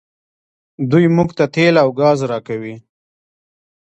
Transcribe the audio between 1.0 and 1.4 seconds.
موږ